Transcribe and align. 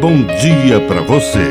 bom 0.00 0.24
dia 0.24 0.80
para 0.88 1.02
você. 1.02 1.44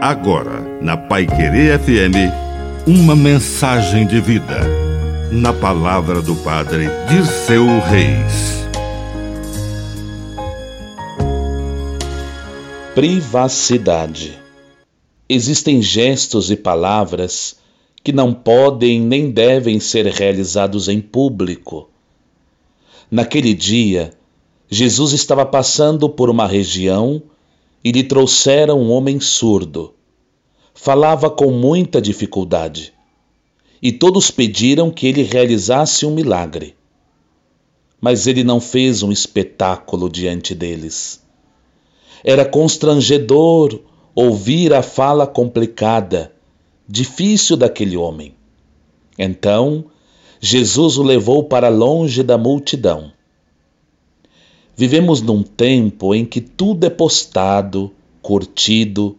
Agora, 0.00 0.62
na 0.80 0.96
Pai 0.96 1.26
Querer 1.26 1.78
FM, 1.78 2.32
uma 2.86 3.14
mensagem 3.14 4.06
de 4.06 4.18
vida. 4.22 4.60
Na 5.30 5.52
palavra 5.52 6.22
do 6.22 6.34
Padre 6.36 6.86
Dirceu 7.10 7.66
Reis. 7.80 8.66
Privacidade. 12.94 14.38
Existem 15.28 15.82
gestos 15.82 16.50
e 16.50 16.56
palavras 16.56 17.56
que 18.02 18.12
não 18.12 18.32
podem 18.32 18.98
nem 18.98 19.30
devem 19.30 19.78
ser 19.78 20.06
realizados 20.06 20.88
em 20.88 21.02
público. 21.02 21.90
Naquele 23.10 23.52
dia, 23.52 24.14
Jesus 24.68 25.12
estava 25.12 25.46
passando 25.46 26.08
por 26.08 26.28
uma 26.28 26.46
região 26.46 27.22
e 27.84 27.92
lhe 27.92 28.02
trouxeram 28.02 28.80
um 28.80 28.90
homem 28.90 29.20
surdo. 29.20 29.94
Falava 30.74 31.30
com 31.30 31.52
muita 31.52 32.02
dificuldade. 32.02 32.92
E 33.80 33.92
todos 33.92 34.30
pediram 34.30 34.90
que 34.90 35.06
ele 35.06 35.22
realizasse 35.22 36.04
um 36.04 36.10
milagre. 36.10 36.74
Mas 38.00 38.26
ele 38.26 38.42
não 38.42 38.60
fez 38.60 39.04
um 39.04 39.12
espetáculo 39.12 40.10
diante 40.10 40.52
deles. 40.52 41.22
Era 42.24 42.44
constrangedor 42.44 43.80
ouvir 44.16 44.74
a 44.74 44.82
fala 44.82 45.28
complicada, 45.28 46.32
difícil 46.88 47.56
daquele 47.56 47.96
homem. 47.96 48.34
Então, 49.16 49.84
Jesus 50.40 50.98
o 50.98 51.04
levou 51.04 51.44
para 51.44 51.68
longe 51.68 52.24
da 52.24 52.36
multidão 52.36 53.15
Vivemos 54.76 55.22
num 55.22 55.42
tempo 55.42 56.14
em 56.14 56.26
que 56.26 56.38
tudo 56.38 56.84
é 56.84 56.90
postado, 56.90 57.90
curtido, 58.20 59.16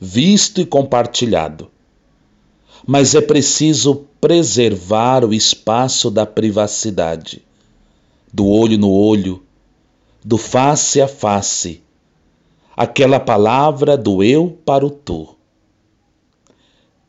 visto 0.00 0.60
e 0.60 0.64
compartilhado. 0.64 1.68
Mas 2.86 3.16
é 3.16 3.20
preciso 3.20 4.06
preservar 4.20 5.24
o 5.24 5.34
espaço 5.34 6.12
da 6.12 6.24
privacidade, 6.24 7.42
do 8.32 8.46
olho 8.46 8.78
no 8.78 8.88
olho, 8.88 9.42
do 10.24 10.38
face 10.38 11.00
a 11.00 11.08
face, 11.08 11.82
aquela 12.76 13.18
palavra 13.18 13.96
do 13.96 14.22
eu 14.22 14.56
para 14.64 14.86
o 14.86 14.90
tu. 14.90 15.34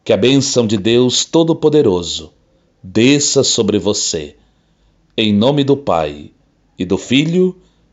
Que 0.04 0.12
a 0.12 0.18
bênção 0.18 0.66
de 0.66 0.76
Deus 0.76 1.24
Todo-Poderoso 1.24 2.34
desça 2.82 3.44
sobre 3.44 3.78
você, 3.78 4.36
em 5.16 5.32
nome 5.32 5.64
do 5.64 5.78
Pai 5.78 6.32
e 6.80 6.84
do 6.84 6.98
Filho 6.98 7.56